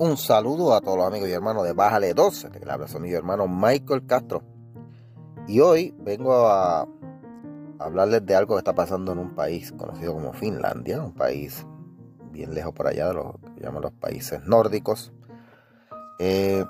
Un 0.00 0.16
saludo 0.16 0.74
a 0.74 0.80
todos 0.80 0.96
los 0.96 1.08
amigos 1.08 1.28
y 1.28 1.32
hermanos 1.32 1.64
de 1.64 1.72
Bájale 1.72 2.14
12, 2.14 2.50
que 2.50 2.64
le 2.64 2.70
habla 2.70 2.86
amigo 2.94 3.18
hermano 3.18 3.48
Michael 3.48 4.06
Castro. 4.06 4.44
Y 5.48 5.58
hoy 5.58 5.92
vengo 5.98 6.46
a 6.46 6.86
hablarles 7.80 8.24
de 8.24 8.36
algo 8.36 8.54
que 8.54 8.60
está 8.60 8.76
pasando 8.76 9.10
en 9.10 9.18
un 9.18 9.34
país 9.34 9.72
conocido 9.72 10.14
como 10.14 10.32
Finlandia, 10.32 11.02
un 11.02 11.14
país 11.14 11.66
bien 12.30 12.54
lejos 12.54 12.72
por 12.74 12.86
allá 12.86 13.08
de 13.08 13.14
los 13.14 13.34
que 13.56 13.60
llaman 13.60 13.82
los 13.82 13.92
países 13.92 14.40
nórdicos. 14.44 15.12
Eh, 16.20 16.64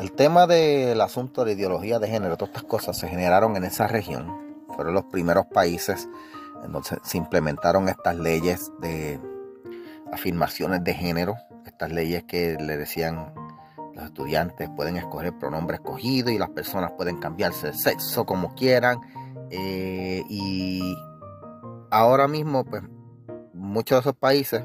el 0.00 0.10
tema 0.10 0.48
del 0.48 1.00
asunto 1.00 1.44
de 1.44 1.52
ideología 1.52 2.00
de 2.00 2.08
género, 2.08 2.36
todas 2.36 2.56
estas 2.56 2.68
cosas 2.68 2.98
se 2.98 3.06
generaron 3.06 3.54
en 3.54 3.62
esa 3.62 3.86
región. 3.86 4.66
Fueron 4.74 4.94
los 4.94 5.04
primeros 5.04 5.46
países 5.46 6.08
en 6.64 6.72
donde 6.72 6.88
se 7.04 7.18
implementaron 7.18 7.88
estas 7.88 8.16
leyes 8.16 8.72
de 8.80 9.20
afirmaciones 10.10 10.82
de 10.82 10.92
género 10.92 11.36
estas 11.74 11.90
leyes 11.90 12.22
que 12.24 12.56
le 12.58 12.76
decían 12.76 13.34
los 13.94 14.04
estudiantes 14.04 14.70
pueden 14.76 14.96
escoger 14.96 15.36
pronombre 15.38 15.76
escogido 15.76 16.30
y 16.30 16.38
las 16.38 16.50
personas 16.50 16.92
pueden 16.92 17.18
cambiarse 17.18 17.68
de 17.68 17.74
sexo 17.74 18.24
como 18.24 18.54
quieran. 18.54 18.98
Eh, 19.50 20.22
y 20.28 20.96
ahora 21.90 22.28
mismo, 22.28 22.64
pues, 22.64 22.82
muchos 23.52 23.96
de 23.96 24.00
esos 24.00 24.16
países 24.16 24.64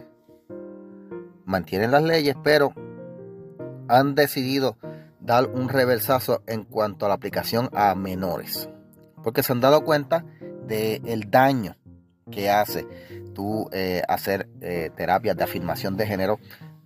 mantienen 1.46 1.92
las 1.92 2.04
leyes, 2.04 2.36
pero 2.44 2.74
han 3.88 4.14
decidido 4.14 4.78
dar 5.20 5.48
un 5.48 5.68
reversazo 5.68 6.44
en 6.46 6.64
cuanto 6.64 7.06
a 7.06 7.10
la 7.10 7.16
aplicación 7.16 7.70
a 7.74 7.96
menores. 7.96 8.70
Porque 9.24 9.44
se 9.44 9.52
han 9.52 9.62
dado 9.62 9.84
cuenta 9.84 10.26
del 10.68 11.30
daño 11.30 11.76
que 12.32 12.52
hace 12.52 12.88
tú 13.34 13.68
eh, 13.72 14.04
hacer 14.08 14.48
eh, 14.62 14.92
terapias 14.96 15.36
de 15.36 15.44
afirmación 15.44 15.98
de 15.98 16.06
género 16.06 16.40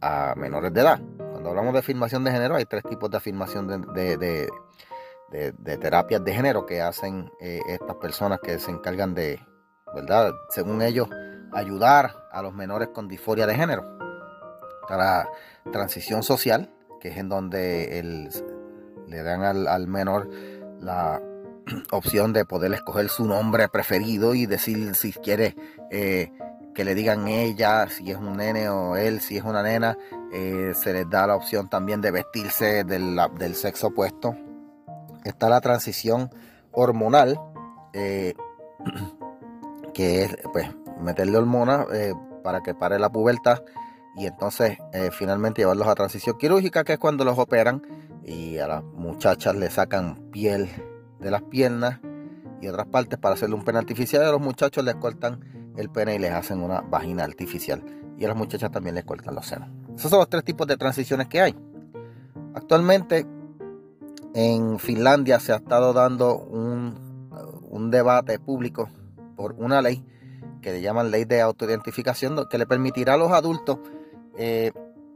a 0.03 0.35
menores 0.35 0.73
de 0.73 0.81
edad. 0.81 0.99
Cuando 1.31 1.49
hablamos 1.49 1.73
de 1.73 1.79
afirmación 1.79 2.23
de 2.25 2.31
género, 2.31 2.55
hay 2.55 2.65
tres 2.65 2.83
tipos 2.83 3.09
de 3.09 3.17
afirmación 3.17 3.67
de, 3.93 4.17
de, 5.31 5.77
terapias 5.77 6.23
de 6.23 6.33
género 6.33 6.65
que 6.65 6.81
hacen 6.81 7.31
eh, 7.39 7.61
estas 7.67 7.95
personas 7.95 8.39
que 8.43 8.59
se 8.59 8.71
encargan 8.71 9.15
de, 9.15 9.39
¿verdad? 9.95 10.33
Según 10.49 10.81
ellos, 10.81 11.07
ayudar 11.53 12.15
a 12.31 12.41
los 12.41 12.53
menores 12.53 12.89
con 12.89 13.07
disforia 13.07 13.47
de 13.47 13.55
género. 13.55 13.97
Para 14.87 15.29
transición 15.71 16.21
social, 16.21 16.73
que 16.99 17.09
es 17.09 17.17
en 17.17 17.29
donde 17.29 18.29
le 19.07 19.23
dan 19.23 19.41
al, 19.41 19.87
menor 19.87 20.29
la 20.81 21.21
opción 21.91 22.33
de 22.33 22.43
poder 22.43 22.73
escoger 22.73 23.07
su 23.07 23.25
nombre 23.25 23.69
preferido 23.69 24.35
y 24.35 24.45
decir 24.45 24.95
si 24.95 25.13
quiere 25.13 25.55
eh, 25.89 26.33
que 26.73 26.83
le 26.83 26.95
digan 26.95 27.27
ella, 27.27 27.87
si 27.87 28.09
es 28.11 28.17
un 28.17 28.37
nene 28.37 28.69
o 28.69 28.95
él, 28.95 29.21
si 29.21 29.37
es 29.37 29.43
una 29.43 29.61
nena, 29.61 29.97
eh, 30.31 30.71
se 30.73 30.93
les 30.93 31.09
da 31.09 31.27
la 31.27 31.35
opción 31.35 31.69
también 31.69 32.01
de 32.01 32.11
vestirse 32.11 32.83
del, 32.83 33.55
sexo 33.55 33.87
opuesto. 33.87 34.35
Está 35.23 35.49
la 35.49 35.61
transición 35.61 36.31
hormonal, 36.71 37.39
eh, 37.93 38.33
que 39.93 40.23
es 40.23 40.35
pues 40.51 40.69
meterle 40.99 41.37
hormonas 41.37 41.85
eh, 41.93 42.13
para 42.43 42.61
que 42.61 42.73
pare 42.73 42.97
la 42.97 43.11
pubertad 43.11 43.63
y 44.15 44.27
entonces 44.27 44.77
finalmente 45.11 45.61
llevarlos 45.61 45.87
a 45.87 45.95
transición 45.95 46.37
quirúrgica, 46.37 46.83
que 46.83 46.93
es 46.93 46.99
cuando 46.99 47.25
los 47.25 47.39
operan 47.39 47.81
y 48.23 48.59
a 48.59 48.67
las 48.67 48.83
muchachas 48.83 49.55
le 49.55 49.71
sacan 49.71 50.29
piel 50.31 50.69
de 51.19 51.31
las 51.31 51.41
piernas 51.41 51.99
y 52.61 52.67
otras 52.67 52.85
partes 52.87 53.17
para 53.17 53.33
hacerle 53.33 53.55
un 53.55 53.63
pene 53.63 53.79
artificial 53.79 54.21
y 54.23 54.27
a 54.27 54.31
los 54.31 54.41
muchachos 54.41 54.83
les 54.83 54.95
cortan 54.95 55.39
el 55.77 55.89
pene 55.89 56.15
y 56.15 56.19
les 56.19 56.31
hacen 56.31 56.61
una 56.61 56.81
vagina 56.81 57.23
artificial. 57.23 57.83
Y 58.17 58.25
a 58.25 58.27
las 58.27 58.37
muchachas 58.37 58.71
también 58.71 58.95
les 58.95 59.05
cortan 59.05 59.35
los 59.35 59.45
senos. 59.45 59.69
Esos 59.95 60.09
son 60.09 60.19
los 60.19 60.29
tres 60.29 60.43
tipos 60.43 60.67
de 60.67 60.77
transiciones 60.77 61.27
que 61.27 61.41
hay. 61.41 61.55
Actualmente 62.53 63.25
en 64.33 64.79
Finlandia 64.79 65.39
se 65.39 65.53
ha 65.53 65.57
estado 65.57 65.93
dando 65.93 66.37
un, 66.37 67.01
debate 67.89 68.39
público 68.39 68.89
por 69.35 69.53
una 69.53 69.81
ley 69.81 70.03
que 70.61 70.71
le 70.71 70.81
llaman 70.81 71.11
ley 71.11 71.25
de 71.25 71.41
autoidentificación, 71.41 72.47
que 72.49 72.57
le 72.57 72.65
permitirá 72.65 73.15
a 73.15 73.17
los 73.17 73.31
adultos 73.31 73.77
eh, 74.35 74.71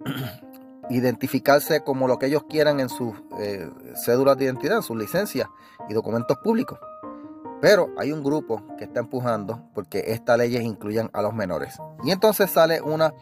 identificarse 0.90 1.82
como 1.82 2.08
lo 2.08 2.20
que 2.20 2.28
ellos 2.28 2.44
quieran 2.48 2.80
en 2.80 2.90
sus 2.90 3.16
eh, 3.40 3.68
cédulas 3.96 4.38
de 4.38 4.46
identidad, 4.46 4.78
en 4.78 4.84
sus 4.84 4.98
licencias 4.98 5.48
y 5.90 5.94
documentos 5.94 6.38
públicos. 6.38 6.78
Pero 7.62 7.90
hay 7.98 8.12
un 8.12 8.24
grupo 8.24 8.64
que 8.78 8.84
está 8.84 9.00
empujando 9.00 9.64
porque 9.74 10.04
estas 10.08 10.38
leyes 10.38 10.64
incluyan 10.64 11.10
a 11.14 11.22
los 11.22 11.34
menores. 11.34 11.78
Y 12.04 12.12
entonces 12.12 12.52
sale 12.52 12.82
una 12.82 13.14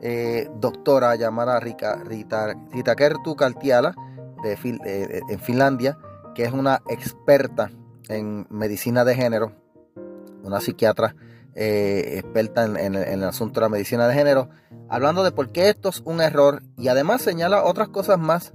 eh, 0.00 0.48
doctora 0.60 1.16
llamada 1.16 1.60
Rita, 1.60 1.96
Rita, 2.04 2.96
Kertu 2.96 3.34
Kaltiala 3.34 3.94
de, 4.42 4.58
eh, 4.84 5.20
en 5.28 5.40
Finlandia, 5.40 5.98
que 6.34 6.44
es 6.44 6.52
una 6.52 6.82
experta 6.88 7.70
en 8.08 8.46
medicina 8.50 9.04
de 9.04 9.14
género, 9.14 9.52
una 10.42 10.60
psiquiatra 10.60 11.16
eh, 11.54 12.18
experta 12.18 12.64
en, 12.64 12.76
en, 12.76 12.94
el 12.94 13.24
asunto 13.24 13.60
de 13.60 13.64
la 13.64 13.70
medicina 13.70 14.06
de 14.06 14.14
género, 14.14 14.48
hablando 14.88 15.24
de 15.24 15.32
por 15.32 15.50
qué 15.50 15.70
esto 15.70 15.88
es 15.88 16.02
un 16.04 16.20
error 16.20 16.62
y 16.76 16.88
además 16.88 17.22
señala 17.22 17.64
otras 17.64 17.88
cosas 17.88 18.18
más 18.18 18.52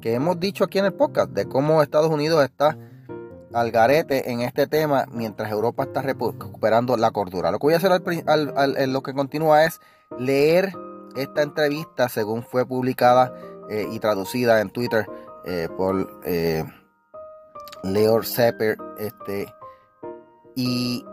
que 0.00 0.14
hemos 0.14 0.40
dicho 0.40 0.64
aquí 0.64 0.78
en 0.78 0.86
el 0.86 0.94
podcast, 0.94 1.30
de 1.30 1.46
cómo 1.46 1.82
Estados 1.82 2.10
Unidos 2.10 2.42
está 2.42 2.76
al 3.52 3.70
garete 3.70 4.30
en 4.30 4.40
este 4.42 4.66
tema 4.66 5.06
mientras 5.10 5.50
Europa 5.50 5.84
está 5.84 6.02
recuperando 6.02 6.96
la 6.96 7.10
cordura. 7.10 7.50
Lo 7.50 7.58
que 7.58 7.66
voy 7.66 7.74
a 7.74 7.78
hacer 7.78 7.90
lo 8.88 9.02
que 9.02 9.14
continúa 9.14 9.64
es 9.64 9.80
leer 10.18 10.72
esta 11.16 11.42
entrevista 11.42 12.08
según 12.08 12.42
fue 12.42 12.66
publicada 12.66 13.32
eh, 13.68 13.86
y 13.90 13.98
traducida 13.98 14.60
en 14.60 14.70
Twitter 14.70 15.06
eh, 15.44 15.68
por 15.76 16.20
eh, 16.24 16.64
Leo 17.82 18.22
Sepper. 18.22 18.76
Este, 18.98 19.52
y 20.54 21.04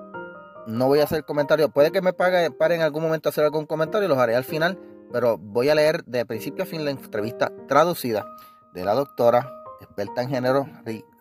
no 0.67 0.87
voy 0.87 0.99
a 0.99 1.05
hacer 1.05 1.23
comentarios. 1.23 1.71
Puede 1.71 1.91
que 1.91 2.01
me 2.01 2.13
pague, 2.13 2.51
pare 2.51 2.75
en 2.75 2.81
algún 2.81 3.03
momento 3.03 3.29
hacer 3.29 3.45
algún 3.45 3.65
comentario, 3.65 4.07
los 4.07 4.17
haré 4.17 4.35
al 4.35 4.43
final. 4.43 4.79
Pero 5.11 5.37
voy 5.37 5.69
a 5.69 5.75
leer 5.75 6.03
de 6.03 6.25
principio 6.25 6.63
a 6.63 6.67
fin 6.67 6.83
la 6.83 6.91
entrevista 6.91 7.51
traducida 7.67 8.25
de 8.73 8.83
la 8.83 8.93
doctora 8.93 9.49
experta 9.81 10.21
en 10.21 10.29
género 10.29 10.67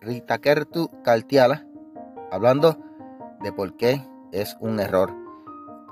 Rita 0.01 0.39
Kertu 0.39 0.89
Kaltiala, 1.03 1.65
hablando 2.31 2.77
de 3.41 3.51
por 3.51 3.77
qué 3.77 4.01
es 4.31 4.57
un 4.59 4.79
error 4.79 5.13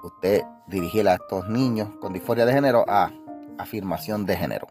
usted 0.04 0.44
dirigir 0.68 1.08
a 1.08 1.16
estos 1.16 1.48
niños 1.50 1.90
con 2.02 2.14
disforia 2.14 2.46
de 2.46 2.54
género 2.54 2.86
a 2.88 3.12
afirmación 3.58 4.26
de 4.26 4.36
género. 4.36 4.68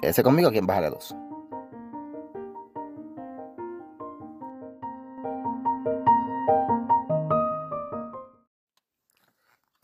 Quédese 0.00 0.22
conmigo 0.22 0.48
aquí 0.48 0.58
en 0.58 0.66
Baja 0.66 0.90
2. 0.90 1.23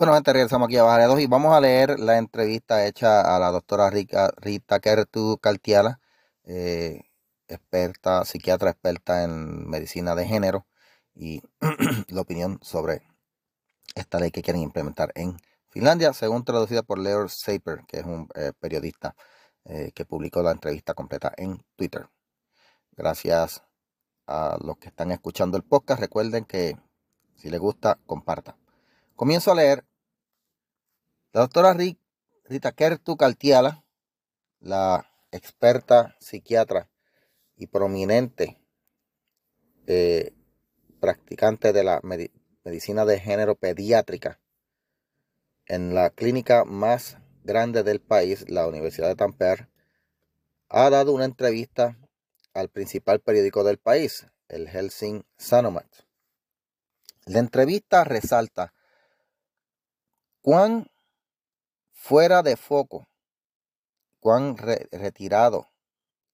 Bueno, 0.00 0.14
gente, 0.14 0.32
regresamos 0.32 0.66
aquí 0.66 0.78
a 0.78 0.82
Baja 0.82 1.04
2 1.04 1.20
y 1.20 1.26
vamos 1.26 1.54
a 1.54 1.60
leer 1.60 2.00
la 2.00 2.16
entrevista 2.16 2.86
hecha 2.86 3.36
a 3.36 3.38
la 3.38 3.50
doctora 3.50 3.90
Rita, 3.90 4.32
Rita 4.38 4.80
Kertu 4.80 5.36
Kaltiala 5.36 6.00
eh, 6.44 7.02
experta, 7.48 8.24
psiquiatra 8.24 8.70
experta 8.70 9.24
en 9.24 9.68
medicina 9.68 10.14
de 10.14 10.26
género 10.26 10.66
y 11.14 11.42
la 12.08 12.22
opinión 12.22 12.58
sobre 12.62 13.02
esta 13.94 14.18
ley 14.20 14.30
que 14.30 14.40
quieren 14.40 14.62
implementar 14.62 15.12
en 15.14 15.36
Finlandia, 15.68 16.14
según 16.14 16.46
traducida 16.46 16.82
por 16.82 16.98
Leo 16.98 17.28
Saper, 17.28 17.82
que 17.86 17.98
es 17.98 18.06
un 18.06 18.26
eh, 18.36 18.52
periodista 18.58 19.14
eh, 19.66 19.92
que 19.94 20.06
publicó 20.06 20.42
la 20.42 20.52
entrevista 20.52 20.94
completa 20.94 21.30
en 21.36 21.62
Twitter. 21.76 22.08
Gracias 22.92 23.62
a 24.26 24.56
los 24.64 24.78
que 24.78 24.88
están 24.88 25.12
escuchando 25.12 25.58
el 25.58 25.62
podcast. 25.62 26.00
Recuerden 26.00 26.46
que 26.46 26.78
si 27.36 27.50
les 27.50 27.60
gusta, 27.60 27.98
compartan. 28.06 28.56
Comienzo 29.14 29.53
a 29.53 29.54
leer. 29.54 29.90
La 31.32 31.42
doctora 31.42 31.77
Rita 32.44 32.72
Kertu 32.72 33.16
Kaltiala, 33.16 33.84
la 34.59 35.06
experta 35.30 36.16
psiquiatra 36.18 36.91
y 37.54 37.68
prominente 37.68 38.60
eh, 39.86 40.34
practicante 40.98 41.72
de 41.72 41.84
la 41.84 42.00
medicina 42.65 43.04
de 43.04 43.21
género 43.21 43.54
pediátrica 43.54 44.41
en 45.66 45.94
la 45.94 46.10
clínica 46.10 46.65
más 46.65 47.18
grande 47.44 47.84
del 47.84 48.00
país, 48.00 48.50
la 48.50 48.66
Universidad 48.66 49.06
de 49.06 49.15
Tampere, 49.15 49.68
ha 50.68 50.91
dado 50.91 51.12
una 51.12 51.27
entrevista 51.27 51.97
al 52.54 52.71
principal 52.71 53.21
periódico 53.21 53.62
del 53.62 53.78
país, 53.78 54.27
el 54.48 54.66
Helsing 54.66 55.22
Sanomat. 55.36 55.86
La 57.24 57.38
entrevista 57.38 58.03
resalta 58.03 58.74
cuán 60.41 60.90
fuera 62.00 62.42
de 62.42 62.56
foco 62.56 63.06
cuán 64.20 64.56
retirado 64.56 65.68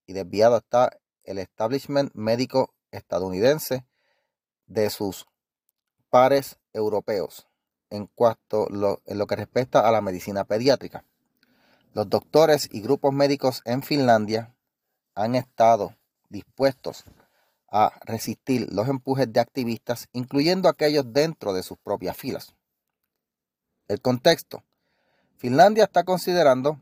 y 0.06 0.12
desviado 0.12 0.58
está 0.58 0.96
el 1.24 1.38
establishment 1.38 2.14
médico 2.14 2.72
estadounidense 2.92 3.84
de 4.68 4.88
sus 4.90 5.26
pares 6.08 6.56
europeos 6.72 7.48
en 7.90 8.06
cuanto 8.06 8.68
en 9.04 9.18
lo 9.18 9.26
que 9.26 9.36
respecta 9.36 9.86
a 9.86 9.90
la 9.90 10.00
medicina 10.00 10.44
pediátrica. 10.44 11.04
Los 11.94 12.08
doctores 12.08 12.68
y 12.70 12.80
grupos 12.80 13.12
médicos 13.12 13.62
en 13.64 13.82
Finlandia 13.82 14.54
han 15.16 15.34
estado 15.34 15.96
dispuestos 16.28 17.04
a 17.68 17.92
resistir 18.04 18.72
los 18.72 18.88
empujes 18.88 19.32
de 19.32 19.40
activistas, 19.40 20.08
incluyendo 20.12 20.68
aquellos 20.68 21.12
dentro 21.12 21.52
de 21.52 21.64
sus 21.64 21.76
propias 21.76 22.16
filas. 22.16 22.54
El 23.88 24.00
contexto. 24.00 24.62
Finlandia 25.38 25.84
está 25.84 26.04
considerando 26.04 26.80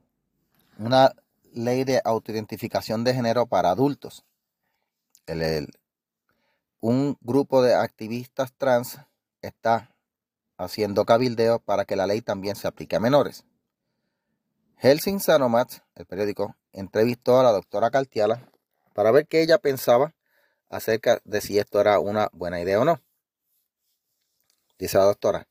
una 0.79 1.13
ley 1.53 1.83
de 1.83 2.01
autoidentificación 2.05 3.03
de 3.03 3.13
género 3.13 3.47
para 3.47 3.71
adultos. 3.71 4.25
un 6.81 7.17
grupo 7.21 7.63
de 7.63 7.75
activistas 7.75 8.53
trans 8.53 8.99
está 9.43 9.91
haciendo 10.57 11.05
cabildeo 11.05 11.59
para 11.59 11.85
que 11.85 11.97
la 11.97 12.07
ley 12.07 12.21
también 12.21 12.55
se 12.55 12.69
aplique 12.69 12.95
a 12.95 13.01
menores. 13.01 13.45
Helsing 14.77 15.19
Sanomat, 15.19 15.73
el 15.97 16.07
periódico, 16.07 16.55
entrevistó 16.73 17.41
a 17.41 17.43
la 17.43 17.51
doctora 17.51 17.91
Caltiala 17.91 18.49
para 18.93 19.11
ver 19.11 19.27
qué 19.27 19.43
ella 19.43 19.59
pensaba 19.59 20.15
acerca 20.69 21.21
de 21.25 21.41
si 21.41 21.59
esto 21.59 21.81
era 21.81 21.99
una 21.99 22.29
buena 22.33 22.61
idea 22.61 22.81
o 22.81 22.85
no. 22.85 23.01
Dice 24.79 24.99
la 24.99 25.05
doctora, 25.05 25.49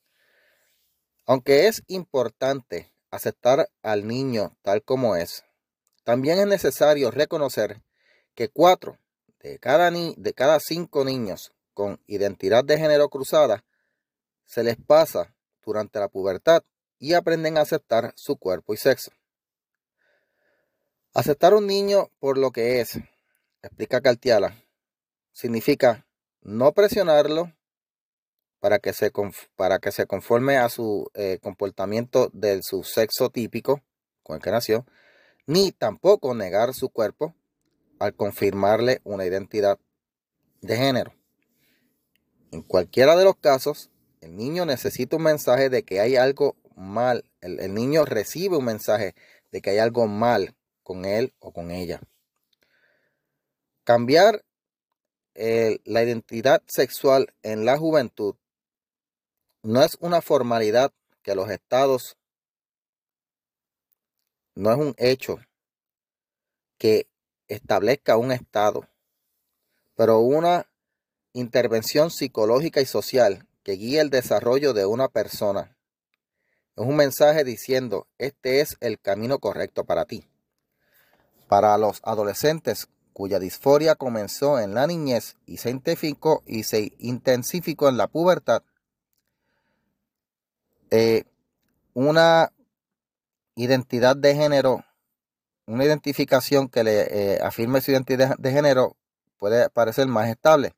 aunque 1.25 1.67
es 1.67 1.83
importante 1.87 2.92
aceptar 3.13 3.69
al 3.83 4.07
niño 4.07 4.57
tal 4.63 4.81
como 4.81 5.15
es, 5.15 5.45
también 6.03 6.39
es 6.39 6.47
necesario 6.47 7.11
reconocer 7.11 7.83
que 8.33 8.49
cuatro 8.49 8.97
de 9.39 9.59
cada, 9.59 9.91
de 9.91 10.33
cada 10.33 10.59
cinco 10.59 11.05
niños 11.05 11.53
con 11.75 12.01
identidad 12.07 12.63
de 12.63 12.79
género 12.79 13.09
cruzada 13.09 13.63
se 14.45 14.63
les 14.63 14.77
pasa 14.77 15.31
durante 15.63 15.99
la 15.99 16.07
pubertad 16.07 16.63
y 16.97 17.13
aprenden 17.13 17.59
a 17.59 17.61
aceptar 17.61 18.13
su 18.15 18.37
cuerpo 18.37 18.73
y 18.73 18.77
sexo. 18.77 19.11
Aceptar 21.13 21.53
un 21.53 21.67
niño 21.67 22.09
por 22.19 22.39
lo 22.39 22.49
que 22.49 22.81
es, 22.81 22.99
explica 23.61 24.01
Cartiala, 24.01 24.59
significa 25.31 26.07
no 26.41 26.71
presionarlo 26.71 27.53
para 28.63 28.79
que 28.79 28.93
se, 28.93 29.11
para 29.57 29.79
que 29.79 29.91
se 29.91 30.07
conforme 30.07 30.55
a 30.55 30.69
su 30.69 31.11
eh, 31.15 31.37
comportamiento 31.41 32.29
del 32.31 32.63
su 32.63 32.85
sexo 32.85 33.29
típico 33.29 33.81
con 34.23 34.37
el 34.37 34.41
que 34.41 34.51
nació, 34.51 34.85
ni 35.45 35.73
tampoco 35.73 36.33
negar 36.33 36.73
su 36.73 36.87
cuerpo 36.87 37.35
al 37.99 38.15
confirmarle 38.15 39.01
una 39.03 39.25
identidad 39.25 39.79
de 40.61 40.77
género. 40.77 41.13
En 42.53 42.61
cualquiera 42.61 43.17
de 43.17 43.25
los 43.25 43.35
casos, 43.35 43.91
el 44.21 44.37
niño 44.37 44.65
necesita 44.65 45.17
un 45.17 45.23
mensaje 45.23 45.69
de 45.69 45.83
que 45.83 45.99
hay 45.99 46.15
algo 46.15 46.55
mal. 46.77 47.25
El, 47.41 47.73
niño 47.73 48.05
recibe 48.05 48.55
un 48.55 48.63
mensaje 48.63 49.13
de 49.51 49.61
que 49.61 49.71
hay 49.71 49.79
algo 49.79 50.07
mal 50.07 50.55
con 50.83 51.03
él 51.03 51.33
o 51.39 51.51
con 51.51 51.69
ella. 51.69 51.99
Cambiar 53.83 54.45
la 55.35 56.01
identidad 56.01 56.63
sexual 56.65 57.33
en 57.41 57.65
la 57.65 57.77
juventud 57.77 58.35
no 59.63 59.81
es 59.81 59.97
una 60.01 60.21
formalidad 60.21 60.91
que 61.23 61.35
los 61.35 61.49
estados, 61.49 62.17
no 64.55 64.71
es 64.71 64.77
un 64.77 64.93
hecho 64.97 65.39
que 66.77 67.07
establezca 67.47 68.17
un 68.17 68.33
estado, 68.33 68.87
pero 69.95 70.19
una 70.19 70.67
intervención 71.31 72.11
psicológica 72.11 72.81
y 72.81 72.85
social 72.85 73.47
que 73.63 73.73
guíe 73.73 74.01
el 74.01 74.09
desarrollo 74.09 74.73
de 74.73 74.85
una 74.85 75.07
persona. 75.07 75.77
Es 76.75 76.85
un 76.85 76.97
mensaje 76.97 77.45
diciendo, 77.45 78.07
este 78.17 78.59
es 78.59 78.75
el 78.81 78.99
camino 78.99 79.39
correcto 79.39 79.85
para 79.85 80.05
ti. 80.05 80.27
Para 81.47 81.77
los 81.77 82.01
adolescentes 82.03 82.89
cuya 83.13 83.39
disforia 83.39 83.95
comenzó 83.95 84.59
en 84.59 84.73
la 84.73 84.87
niñez 84.87 85.37
y 85.45 85.57
se 85.57 85.69
intensificó, 85.69 86.43
y 86.45 86.63
se 86.63 86.93
intensificó 86.97 87.87
en 87.87 87.97
la 87.97 88.07
pubertad, 88.07 88.63
eh, 90.95 91.23
una 91.95 92.53
identidad 93.55 94.15
de 94.15 94.35
género, 94.35 94.85
una 95.65 95.85
identificación 95.85 96.69
que 96.69 96.83
le 96.83 97.01
eh, 97.33 97.39
afirme 97.41 97.81
su 97.81 97.89
identidad 97.89 98.35
de 98.37 98.51
género 98.51 98.95
puede 99.39 99.71
parecer 99.71 100.05
más 100.05 100.29
estable. 100.29 100.75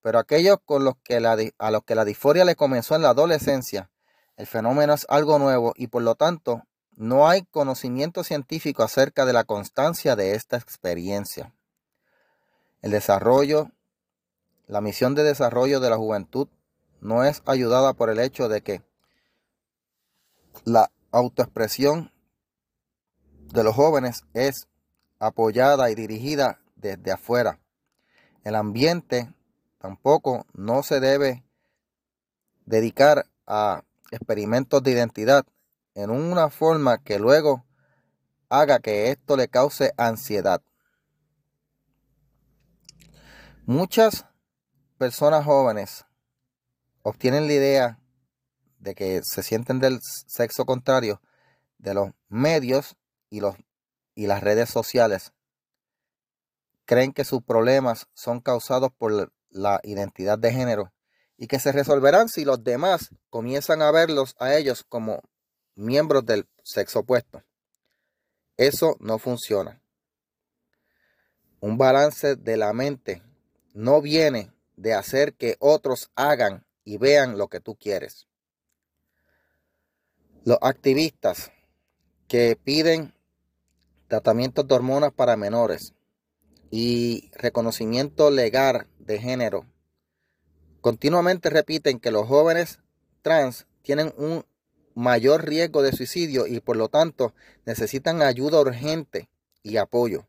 Pero 0.00 0.18
aquellos 0.18 0.56
con 0.64 0.84
los 0.84 0.94
que 1.04 1.16
a 1.16 1.70
los 1.70 1.84
que 1.84 1.94
la 1.94 2.06
disforia 2.06 2.46
le 2.46 2.56
comenzó 2.56 2.96
en 2.96 3.02
la 3.02 3.10
adolescencia, 3.10 3.90
el 4.38 4.46
fenómeno 4.46 4.94
es 4.94 5.04
algo 5.10 5.38
nuevo 5.38 5.74
y 5.76 5.88
por 5.88 6.02
lo 6.02 6.14
tanto 6.14 6.62
no 6.96 7.28
hay 7.28 7.42
conocimiento 7.42 8.24
científico 8.24 8.82
acerca 8.82 9.26
de 9.26 9.34
la 9.34 9.44
constancia 9.44 10.16
de 10.16 10.34
esta 10.34 10.56
experiencia. 10.56 11.52
El 12.80 12.90
desarrollo, 12.90 13.70
la 14.66 14.80
misión 14.80 15.14
de 15.14 15.24
desarrollo 15.24 15.78
de 15.78 15.90
la 15.90 15.98
juventud 15.98 16.48
no 17.02 17.22
es 17.22 17.42
ayudada 17.44 17.92
por 17.92 18.08
el 18.08 18.18
hecho 18.18 18.48
de 18.48 18.62
que 18.62 18.80
la 20.64 20.90
autoexpresión 21.10 22.12
de 23.52 23.64
los 23.64 23.74
jóvenes 23.74 24.24
es 24.32 24.68
apoyada 25.18 25.90
y 25.90 25.94
dirigida 25.94 26.60
desde 26.76 27.12
afuera. 27.12 27.60
El 28.44 28.54
ambiente 28.56 29.32
tampoco 29.78 30.46
no 30.52 30.82
se 30.82 31.00
debe 31.00 31.44
dedicar 32.66 33.26
a 33.46 33.84
experimentos 34.10 34.82
de 34.82 34.92
identidad 34.92 35.44
en 35.94 36.10
una 36.10 36.50
forma 36.50 36.98
que 36.98 37.18
luego 37.18 37.64
haga 38.48 38.78
que 38.80 39.10
esto 39.10 39.36
le 39.36 39.48
cause 39.48 39.92
ansiedad. 39.96 40.62
Muchas 43.64 44.26
personas 44.98 45.44
jóvenes 45.44 46.04
obtienen 47.02 47.46
la 47.46 47.52
idea 47.52 48.01
de 48.82 48.94
que 48.94 49.22
se 49.22 49.42
sienten 49.42 49.78
del 49.78 50.00
sexo 50.02 50.64
contrario 50.64 51.22
de 51.78 51.94
los 51.94 52.10
medios 52.28 52.96
y, 53.30 53.40
los, 53.40 53.56
y 54.14 54.26
las 54.26 54.42
redes 54.42 54.70
sociales. 54.70 55.32
Creen 56.84 57.12
que 57.12 57.24
sus 57.24 57.42
problemas 57.42 58.08
son 58.12 58.40
causados 58.40 58.90
por 58.92 59.32
la 59.50 59.80
identidad 59.84 60.38
de 60.38 60.52
género 60.52 60.92
y 61.36 61.46
que 61.46 61.60
se 61.60 61.72
resolverán 61.72 62.28
si 62.28 62.44
los 62.44 62.62
demás 62.64 63.10
comienzan 63.30 63.82
a 63.82 63.90
verlos 63.92 64.34
a 64.38 64.54
ellos 64.54 64.84
como 64.88 65.22
miembros 65.76 66.26
del 66.26 66.48
sexo 66.64 67.00
opuesto. 67.00 67.42
Eso 68.56 68.96
no 69.00 69.18
funciona. 69.18 69.80
Un 71.60 71.78
balance 71.78 72.34
de 72.34 72.56
la 72.56 72.72
mente 72.72 73.22
no 73.74 74.02
viene 74.02 74.52
de 74.76 74.94
hacer 74.94 75.34
que 75.34 75.56
otros 75.60 76.10
hagan 76.16 76.66
y 76.84 76.96
vean 76.96 77.38
lo 77.38 77.46
que 77.46 77.60
tú 77.60 77.76
quieres. 77.76 78.26
Los 80.44 80.58
activistas 80.60 81.52
que 82.26 82.56
piden 82.56 83.14
tratamientos 84.08 84.66
de 84.66 84.74
hormonas 84.74 85.12
para 85.12 85.36
menores 85.36 85.94
y 86.70 87.30
reconocimiento 87.34 88.30
legal 88.30 88.88
de 88.98 89.20
género 89.20 89.66
continuamente 90.80 91.48
repiten 91.48 92.00
que 92.00 92.10
los 92.10 92.26
jóvenes 92.26 92.80
trans 93.22 93.66
tienen 93.82 94.12
un 94.16 94.44
mayor 94.94 95.46
riesgo 95.46 95.80
de 95.80 95.92
suicidio 95.92 96.48
y 96.48 96.58
por 96.58 96.76
lo 96.76 96.88
tanto 96.88 97.34
necesitan 97.64 98.20
ayuda 98.20 98.60
urgente 98.60 99.28
y 99.62 99.76
apoyo. 99.76 100.26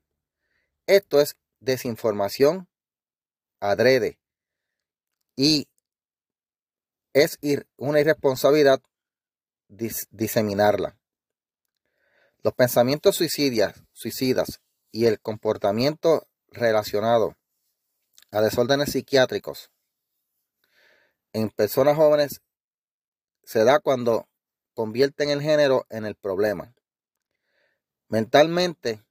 Esto 0.85 1.19
es 1.21 1.37
desinformación 1.59 2.67
adrede. 3.59 4.19
Y 5.35 5.67
es 7.13 7.39
una 7.77 7.99
irresponsabilidad 7.99 8.79
diseminarla. 10.11 10.97
Los 12.43 12.53
pensamientos 12.53 13.15
suicidas, 13.15 13.83
suicidas 13.93 14.61
y 14.91 15.05
el 15.05 15.19
comportamiento 15.19 16.27
relacionado 16.47 17.35
a 18.31 18.41
desórdenes 18.41 18.91
psiquiátricos 18.91 19.71
en 21.33 21.49
personas 21.49 21.97
jóvenes 21.97 22.41
se 23.43 23.63
da 23.63 23.79
cuando 23.79 24.27
convierten 24.73 25.29
el 25.29 25.41
género 25.41 25.85
en 25.89 26.05
el 26.05 26.15
problema. 26.15 26.73
Mentalmente, 28.07 29.01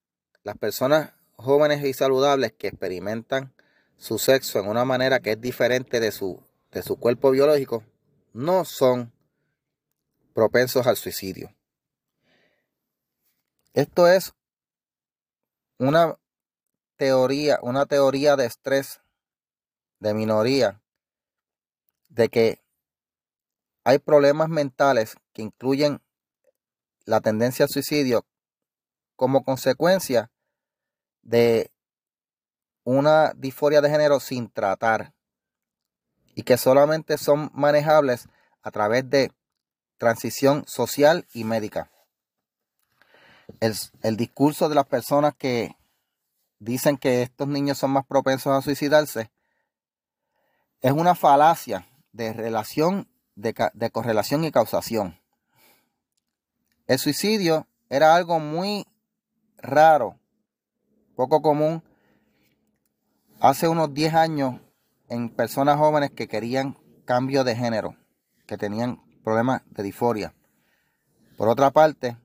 las 0.43 0.57
personas 0.57 1.13
jóvenes 1.37 1.85
y 1.85 1.93
saludables 1.93 2.53
que 2.53 2.69
experimentan 2.69 3.53
su 3.97 4.19
sexo 4.19 4.61
en 4.61 4.69
una 4.69 4.85
manera 4.85 5.21
que 5.21 5.33
es 5.33 5.41
diferente 5.41 6.01
de 6.01 6.13
su, 6.13 6.43
de 6.71 6.83
su 6.83 6.97
cuerpo 6.97 7.31
biológico, 7.31 7.85
no 8.33 8.65
son 8.65 9.13
propensos 10.33 10.87
al 10.87 10.97
suicidio. 10.97 11.55
Esto 13.75 14.07
es 14.07 14.35
una 15.79 16.19
teoría, 16.97 17.59
una 17.63 17.87
teoría 17.87 18.37
de 18.37 18.47
estrés 18.47 19.01
de 19.99 20.15
minoría, 20.15 20.83
de 22.09 22.29
que 22.29 22.63
hay 23.85 23.99
problemas 23.99 24.49
mentales 24.49 25.17
que 25.33 25.43
incluyen 25.43 26.03
la 27.05 27.21
tendencia 27.21 27.65
al 27.65 27.71
suicidio 27.71 28.27
como 29.17 29.45
consecuencia 29.45 30.31
de 31.23 31.73
una 32.85 33.33
disforia 33.37 33.81
de 33.81 33.91
género 33.91 34.21
sin 34.21 34.51
tratar 34.51 35.15
y 36.35 36.43
que 36.43 36.57
solamente 36.57 37.19
son 37.19 37.51
manejables 37.55 38.29
a 38.63 38.71
través 38.71 39.09
de 39.09 39.33
transición 40.03 40.65
social 40.67 41.29
y 41.33 41.45
médica. 41.45 41.89
El, 43.61 43.73
el, 44.03 44.17
discurso 44.17 44.69
de 44.69 44.75
las 44.75 44.87
personas 44.87 45.33
que 45.37 45.77
dicen 46.59 46.97
que 46.97 47.23
estos 47.23 47.47
niños 47.47 47.79
son 47.79 47.93
más 47.93 48.05
propensos 48.05 48.53
a 48.53 48.63
suicidarse 48.63 49.31
es 50.81 50.91
una 50.91 51.15
falacia 51.15 51.87
de 52.11 52.33
relación, 52.33 53.07
de, 53.37 53.55
de 53.75 53.91
correlación 53.91 54.45
y 54.45 54.51
causación. 54.51 55.21
El 56.89 56.99
suicidio 56.99 57.69
era 57.89 58.17
algo 58.17 58.41
muy 58.41 58.85
raro, 59.59 60.19
poco 61.15 61.43
común, 61.43 61.81
hace 63.39 63.69
unos 63.69 63.95
10 63.95 64.15
años 64.15 64.61
en 65.09 65.29
personas 65.29 65.79
jóvenes 65.79 66.11
que 66.11 66.27
querían 66.27 66.77
cambio 67.05 67.45
de 67.45 67.55
género, 67.55 67.95
que 68.47 68.59
tenían 68.59 69.01
problemas 69.23 69.63
de 69.71 69.83
disforia. 69.83 70.35
Por 71.37 71.49
otra 71.49 71.71
parte, 71.71 72.17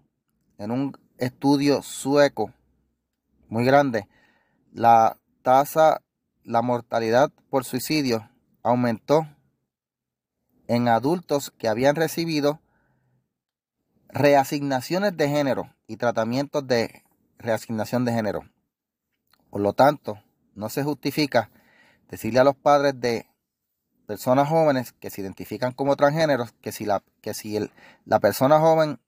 en 0.58 0.72
un 0.72 0.98
estudio 1.18 1.82
sueco 1.82 2.54
muy 3.50 3.66
grande, 3.66 4.08
la 4.74 5.18
tasa, 5.42 6.02
la 6.44 6.62
mortalidad 6.62 7.32
por 7.50 7.64
suicidio 7.64 8.30
aumentó 8.64 9.28
en 10.68 10.88
adultos 10.88 11.52
que 11.58 11.68
habían 11.68 11.96
recibido 11.96 12.60
reasignaciones 14.10 15.16
de 15.16 15.30
género 15.30 15.74
y 15.88 15.98
tratamientos 15.98 16.68
de 16.68 17.04
reasignación 17.38 18.06
de 18.06 18.14
género. 18.14 18.50
Por 19.50 19.62
lo 19.62 19.74
tanto, 19.74 20.22
no 20.56 20.70
se 20.70 20.84
justifica 20.84 21.50
decirle 22.10 22.40
a 22.40 22.44
los 22.44 22.56
padres 22.56 23.00
de 23.00 23.28
personas 24.08 24.48
jóvenes 24.48 24.94
que 24.94 25.12
se 25.12 25.22
identifican 25.22 25.74
como 25.74 25.96
transgéneros 25.96 26.54
que 26.62 26.72
si 26.72 26.86
la, 26.86 27.04
que 27.22 27.36
si 27.36 27.58
el, 27.58 27.72
la 28.06 28.20
persona 28.20 28.60
joven 28.60 29.00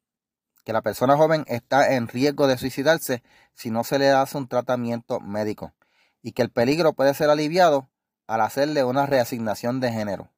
que 0.65 0.73
la 0.73 0.81
persona 0.81 1.17
joven 1.17 1.45
está 1.47 1.95
en 1.95 2.07
riesgo 2.07 2.45
de 2.45 2.57
suicidarse 2.57 3.23
si 3.55 3.71
no 3.71 3.83
se 3.83 3.97
le 3.97 4.11
hace 4.11 4.37
un 4.37 4.47
tratamiento 4.47 5.19
médico 5.21 5.73
y 6.21 6.33
que 6.33 6.43
el 6.43 6.51
peligro 6.51 6.93
puede 6.93 7.13
ser 7.13 7.29
aliviado 7.29 7.89
al 8.27 8.41
hacerle 8.41 8.83
una 8.83 9.05
reasignación 9.07 9.79
de 9.79 9.91
género. 9.91 10.29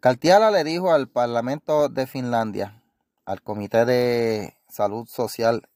Caltiala 0.00 0.50
le 0.50 0.64
dijo 0.64 0.92
al 0.92 1.08
Parlamento 1.08 1.88
de 1.88 2.06
Finlandia, 2.06 2.82
al 3.24 3.42
Comité 3.42 3.84
de 3.84 4.54
Salud 4.68 5.06
Social, 5.06 5.68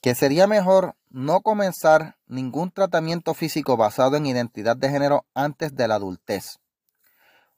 que 0.00 0.14
sería 0.14 0.46
mejor 0.46 0.94
no 1.10 1.40
comenzar 1.40 2.16
ningún 2.26 2.70
tratamiento 2.70 3.34
físico 3.34 3.76
basado 3.76 4.16
en 4.16 4.26
identidad 4.26 4.76
de 4.76 4.90
género 4.90 5.24
antes 5.34 5.74
de 5.74 5.88
la 5.88 5.96
adultez. 5.96 6.58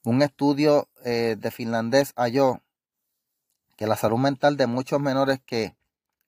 Un 0.05 0.23
estudio 0.23 0.89
eh, 1.05 1.37
de 1.39 1.51
finlandés 1.51 2.13
halló 2.17 2.63
que 3.77 3.87
la 3.87 3.97
salud 3.97 4.19
mental 4.19 4.57
de 4.57 4.67
muchos 4.67 5.01
menores 5.01 5.41
que 5.45 5.77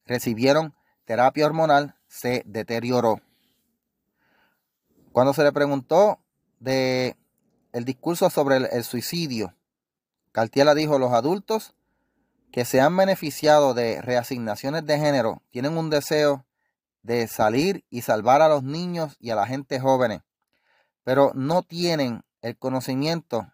recibieron 0.07 0.75
terapia 1.05 1.47
hormonal 1.47 1.97
se 2.09 2.43
deterioró. 2.47 3.21
Cuando 5.13 5.33
se 5.33 5.43
le 5.43 5.53
preguntó 5.53 6.21
de 6.59 7.17
el 7.73 7.85
discurso 7.85 8.31
sobre 8.31 8.57
el, 8.57 8.69
el 8.71 8.85
suicidio, 8.85 9.55
Cartiela 10.33 10.75
dijo, 10.75 10.99
los 10.99 11.13
adultos 11.13 11.75
que 12.53 12.65
se 12.65 12.81
han 12.81 12.97
beneficiado 12.97 13.75
de 13.75 14.03
reasignaciones 14.03 14.85
de 14.87 14.99
género 14.99 15.43
tienen 15.51 15.79
un 15.79 15.91
deseo 15.91 16.47
de 17.03 17.27
salir 17.29 17.85
y 17.91 18.03
salvar 18.03 18.43
a 18.43 18.49
los 18.49 18.63
niños 18.63 19.17
y 19.21 19.31
a 19.31 19.37
la 19.37 19.47
gente 19.47 19.81
joven, 19.81 20.23
pero 21.05 21.33
no 21.35 21.63
tienen 21.63 22.25
el 22.43 22.59
conocimiento 22.59 23.53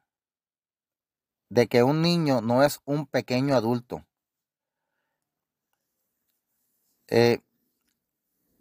de 1.49 1.69
que 1.69 1.83
un 1.83 2.03
niño 2.03 2.41
no 2.41 2.63
es 2.63 2.81
un 2.85 3.07
pequeño 3.07 3.55
adulto. 3.55 4.05
Eh, 7.09 7.41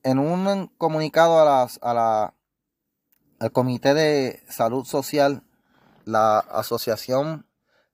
en 0.04 0.20
un 0.20 0.68
comunicado 0.78 1.42
a 1.42 1.94
la, 1.94 2.36
al 3.40 3.52
Comité 3.52 3.96
de 3.96 4.44
Salud 4.50 4.86
Social, 4.86 5.44
la 6.04 6.38
Asociación 6.38 7.48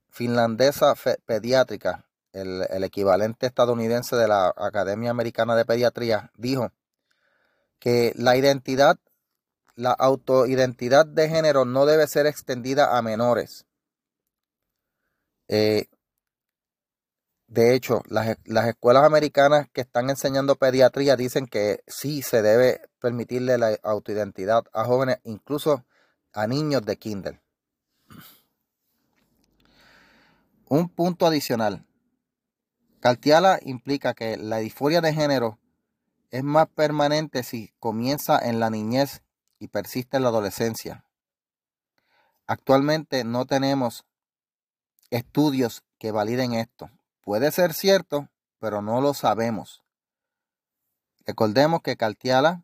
Finlandesa 0.10 0.94
Pediátrica, 1.26 2.06
el, 2.34 2.64
el 2.70 2.84
equivalente 2.84 3.48
estadounidense 3.48 4.16
de 4.16 4.28
la 4.28 4.54
Academia 4.56 5.12
Americana 5.12 5.56
de 5.56 5.66
Pediatría, 5.66 6.32
dijo 6.38 6.72
que 7.80 8.14
la 8.16 8.38
identidad, 8.38 9.00
la 9.76 9.92
autoidentidad 9.92 11.06
de 11.06 11.28
género 11.30 11.66
no 11.66 11.86
debe 11.86 12.08
ser 12.08 12.28
extendida 12.28 12.98
a 12.98 13.02
menores. 13.02 13.66
Eh, 15.48 15.88
de 17.48 17.76
hecho, 17.76 18.02
las, 18.08 18.38
las, 18.46 18.68
escuelas 18.68 19.04
americanas 19.04 19.68
que 19.74 19.82
están 19.82 20.10
enseñando 20.10 20.56
pediatría 20.56 21.18
dicen 21.18 21.48
que 21.48 21.84
sí 21.88 22.22
se 22.22 22.42
debe 22.42 22.80
permitirle 23.00 23.58
la 23.58 23.78
autoidentidad 23.84 24.64
a 24.72 24.86
jóvenes, 24.86 25.18
incluso 25.26 25.84
a 26.32 26.48
niños 26.48 26.86
de 26.86 26.96
kinder. 26.96 27.42
Un 30.70 30.88
punto 30.88 31.26
adicional. 31.26 31.86
Cartiala 33.02 33.60
implica 33.64 34.14
que 34.14 34.38
la 34.38 34.58
disforia 34.58 35.02
de 35.02 35.12
género 35.12 35.58
es 36.30 36.44
más 36.44 36.68
permanente 36.68 37.42
si 37.42 37.74
comienza 37.80 38.38
en 38.38 38.60
la 38.60 38.70
niñez 38.70 39.24
y 39.58 39.70
persiste 39.70 40.18
en 40.18 40.24
la 40.24 40.30
adolescencia. 40.30 41.04
Actualmente 42.46 43.24
no 43.24 43.46
tenemos 43.46 44.06
estudios 45.10 45.84
que 45.98 46.12
validen 46.12 46.54
esto. 46.54 46.92
Puede 47.22 47.52
ser 47.52 47.74
cierto, 47.74 48.30
pero 48.60 48.84
no 48.84 49.02
lo 49.02 49.16
sabemos. 49.16 49.82
Recordemos 51.26 51.82
que 51.82 51.98
Cartiala 51.98 52.64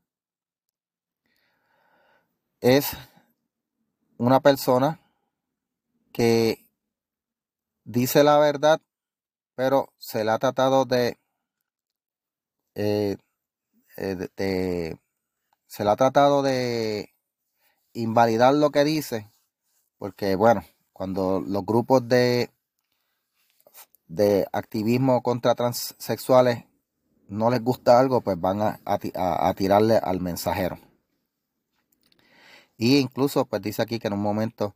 es 2.62 2.96
una 4.18 4.40
persona 4.40 5.00
que 6.12 6.64
dice 7.86 8.24
la 8.24 8.38
verdad, 8.38 8.82
pero 9.58 9.92
se 9.98 10.24
le 10.24 10.30
ha 10.30 10.38
tratado 10.38 10.86
de 10.86 11.18
eh, 12.76 13.18
eh, 13.98 14.96
se 15.66 15.84
le 15.84 15.90
ha 15.90 15.96
tratado 15.96 16.44
de 16.44 17.12
invalidar 17.94 18.54
lo 18.54 18.70
que 18.70 18.84
dice, 18.84 19.32
porque 19.98 20.36
bueno, 20.36 20.64
cuando 20.94 21.40
los 21.42 21.66
grupos 21.66 22.08
de, 22.08 22.52
de 24.08 24.46
activismo 24.54 25.24
contra 25.24 25.56
transexuales 25.56 26.66
no 27.28 27.50
les 27.50 27.64
gusta 27.64 28.00
algo, 28.00 28.22
pues 28.22 28.40
van 28.40 28.62
a, 28.62 29.54
tirarle 29.56 29.98
al 29.98 30.22
mensajero. 30.22 30.78
Y 32.78 33.00
incluso, 33.00 33.46
pues 33.46 33.64
dice 33.64 33.82
aquí 33.82 33.98
que 33.98 34.08
en 34.08 34.14
un 34.14 34.22
momento 34.22 34.76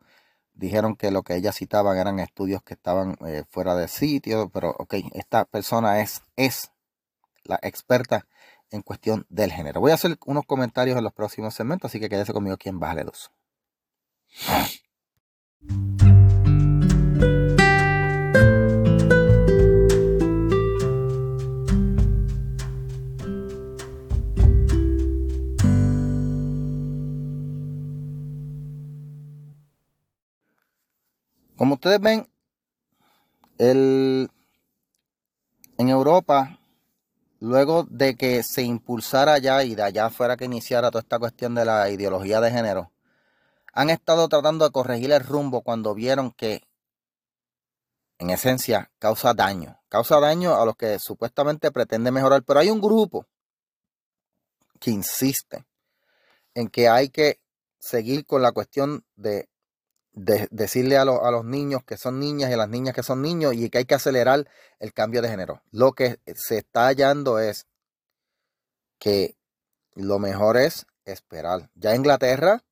dijeron 0.53 0.96
que 0.96 1.12
lo 1.12 1.24
que 1.24 1.36
ella 1.36 1.51
citaban 1.51 1.98
eran 1.98 2.20
estudios 2.20 2.63
que 2.63 2.74
estaban 2.74 3.17
eh, 3.25 3.43
fuera 3.50 3.75
de 3.75 3.88
sitio, 3.88 4.50
pero 4.50 4.75
ok, 4.77 4.96
esta 5.13 5.46
persona 5.46 6.01
es, 6.01 6.22
es 6.36 6.72
la 7.43 7.60
experta 7.62 8.27
en 8.70 8.81
cuestión 8.81 9.25
del 9.29 9.51
género. 9.51 9.81
Voy 9.81 9.91
a 9.91 9.96
hacer 9.96 10.17
unos 10.25 10.46
comentarios 10.46 10.98
en 10.98 11.03
los 11.03 11.13
próximos 11.13 11.53
segmentos, 11.53 11.91
así 11.91 12.00
que 12.00 12.10
quédese 12.10 12.34
conmigo 12.34 12.55
aquí 12.55 12.70
en 12.70 12.79
Bájale 12.79 13.03
2. 13.03 13.31
Como 31.62 31.75
ustedes 31.75 32.00
ven, 32.01 32.27
el, 33.60 34.32
en 35.77 35.89
Europa 35.89 36.60
luego 37.39 37.84
de 37.88 38.15
que 38.15 38.41
se 38.41 38.63
impulsara 38.63 39.38
ya 39.38 39.63
y 39.63 39.75
de 39.75 39.84
allá 39.84 40.10
fuera 40.10 40.38
que 40.38 40.46
iniciara 40.46 40.89
toda 40.89 41.03
esta 41.03 41.20
cuestión 41.20 41.53
de 41.53 41.65
la 41.65 41.88
ideología 41.91 42.41
de 42.41 42.50
género, 42.50 42.91
han 43.74 43.91
estado 43.91 44.27
tratando 44.27 44.65
de 44.65 44.72
corregir 44.72 45.12
el 45.12 45.24
rumbo 45.24 45.62
cuando 45.62 45.94
vieron 45.94 46.32
que, 46.32 46.63
en 48.18 48.32
esencia, 48.32 48.89
causa 48.98 49.36
daño. 49.36 49.80
Causa 49.88 50.20
daño 50.20 50.60
a 50.60 50.65
los 50.65 50.75
que 50.75 50.98
supuestamente 50.98 51.70
pretende 51.70 52.10
mejorar. 52.10 52.41
Pero 52.41 52.60
hay 52.60 52.72
un 52.72 52.82
grupo 52.82 53.27
que 54.80 54.89
insiste 54.89 55.63
en 56.56 56.70
que 56.70 56.89
hay 56.89 57.10
que 57.10 57.39
seguir 57.77 58.25
con 58.25 58.41
la 58.41 58.51
cuestión 58.51 59.06
de 59.15 59.50
decirle 60.13 60.98
a, 60.98 61.01
a, 61.01 61.32
los 61.32 61.46
niños 61.46 61.84
que 61.86 61.98
son 61.98 62.20
niñas 62.20 62.50
y 62.50 62.53
a 62.53 62.58
las 62.58 62.70
niñas 62.70 62.94
que 62.94 63.03
son 63.03 63.22
niños 63.22 63.53
y 63.53 63.70
que 63.70 63.80
hay 63.80 63.86
que 63.86 63.96
acelerar 63.96 64.48
el 64.80 64.94
cambio 64.94 65.22
de 65.22 65.30
género. 65.30 65.62
Lo 65.72 65.94
que 65.94 66.20
se 66.36 66.58
está 66.58 66.88
hallando 66.88 67.39
es 67.39 67.65
que 69.00 69.36
lo 69.96 70.20
mejor 70.20 70.58
es 70.58 70.86
esperar. 71.06 71.70
Ya 71.75 71.96
Inglaterra 71.96 72.63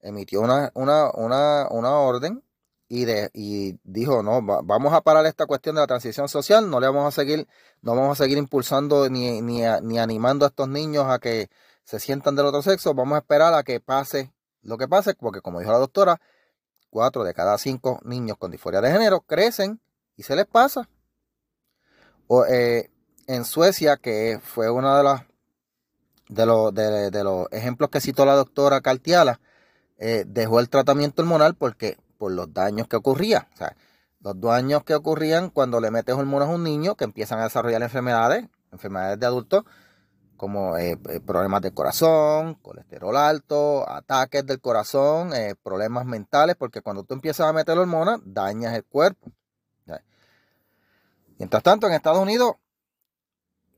emitió 0.00 0.40
una, 0.40 0.70
una, 0.74 1.10
una, 1.10 1.68
una 1.70 1.90
orden 1.98 2.42
y, 2.88 3.04
de, 3.04 3.30
y 3.34 3.78
dijo, 3.84 4.22
no, 4.22 4.42
vamos 4.42 4.92
a 4.92 5.00
parar 5.02 5.26
esta 5.26 5.46
cuestión 5.46 5.76
de 5.76 5.82
la 5.82 5.86
transición 5.86 6.28
social, 6.28 6.68
no 6.68 6.80
le 6.80 6.86
vamos 6.86 7.06
a 7.06 7.10
seguir, 7.10 7.46
no 7.82 7.94
vamos 7.94 8.18
a 8.18 8.24
seguir 8.24 8.38
impulsando 8.38 9.08
ni, 9.08 9.40
ni, 9.42 9.62
ni 9.82 9.98
animando 9.98 10.44
a 10.44 10.48
estos 10.48 10.68
niños 10.68 11.06
a 11.08 11.18
que 11.18 11.50
se 11.84 12.00
sientan 12.00 12.34
del 12.36 12.46
otro 12.46 12.62
sexo, 12.62 12.94
vamos 12.94 13.16
a 13.16 13.20
esperar 13.20 13.54
a 13.54 13.62
que 13.62 13.80
pase 13.80 14.32
lo 14.62 14.76
que 14.76 14.88
pase, 14.88 15.14
porque 15.14 15.40
como 15.40 15.60
dijo 15.60 15.72
la 15.72 15.78
doctora, 15.78 16.20
cuatro 16.90 17.24
de 17.24 17.32
cada 17.34 17.56
cinco 17.58 18.00
niños 18.04 18.36
con 18.36 18.50
disforia 18.50 18.80
de 18.80 18.90
género 18.90 19.20
crecen 19.20 19.80
y 20.16 20.22
se 20.22 20.36
les 20.36 20.46
pasa. 20.46 20.88
O, 22.26 22.44
eh, 22.44 22.90
en 23.26 23.44
Suecia, 23.44 23.96
que 23.96 24.40
fue 24.42 24.70
uno 24.70 24.96
de 24.96 25.02
los, 25.02 25.20
de, 26.28 26.46
los, 26.46 26.74
de, 26.74 27.24
los 27.24 27.46
ejemplos 27.52 27.90
que 27.90 28.00
citó 28.00 28.26
la 28.26 28.34
doctora 28.34 28.80
Cartiala, 28.80 29.40
eh, 29.98 30.24
dejó 30.26 30.60
el 30.60 30.68
tratamiento 30.68 31.22
hormonal 31.22 31.54
porque 31.54 31.96
por 32.18 32.32
los 32.32 32.52
daños 32.52 32.88
que 32.88 32.96
ocurría. 32.96 33.48
O 33.54 33.56
sea, 33.56 33.76
los 34.20 34.40
daños 34.40 34.84
que 34.84 34.94
ocurrían 34.94 35.50
cuando 35.50 35.80
le 35.80 35.90
metes 35.90 36.14
hormonas 36.14 36.48
a 36.48 36.52
un 36.52 36.62
niño 36.62 36.96
que 36.96 37.04
empiezan 37.04 37.38
a 37.38 37.44
desarrollar 37.44 37.82
enfermedades, 37.82 38.46
enfermedades 38.72 39.18
de 39.18 39.26
adultos, 39.26 39.64
como 40.40 40.78
eh, 40.78 40.98
eh, 41.10 41.20
problemas 41.20 41.60
de 41.60 41.74
corazón, 41.74 42.54
colesterol 42.62 43.14
alto, 43.14 43.86
ataques 43.86 44.46
del 44.46 44.58
corazón, 44.58 45.34
eh, 45.34 45.54
problemas 45.62 46.06
mentales, 46.06 46.56
porque 46.56 46.80
cuando 46.80 47.04
tú 47.04 47.12
empiezas 47.12 47.46
a 47.46 47.52
meter 47.52 47.76
hormonas, 47.76 48.20
dañas 48.24 48.74
el 48.74 48.82
cuerpo. 48.84 49.30
Mientras 51.36 51.62
tanto, 51.62 51.86
en 51.86 51.92
Estados 51.92 52.22
Unidos 52.22 52.54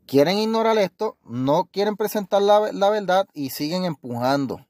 quieren 0.07 0.38
ignorar 0.38 0.78
esto, 0.78 1.16
no 1.25 1.64
quieren 1.64 1.97
presentar 1.97 2.40
la, 2.40 2.71
la 2.71 2.90
verdad 2.90 3.26
y 3.33 3.50
siguen 3.50 3.85
empujando 3.85 4.64